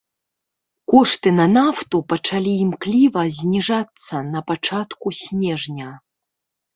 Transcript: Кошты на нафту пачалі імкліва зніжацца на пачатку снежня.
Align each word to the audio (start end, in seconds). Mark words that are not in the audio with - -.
Кошты 0.91 1.33
на 1.39 1.45
нафту 1.57 1.99
пачалі 2.13 2.53
імкліва 2.65 3.21
зніжацца 3.41 4.15
на 4.33 4.39
пачатку 4.53 5.07
снежня. 5.21 5.91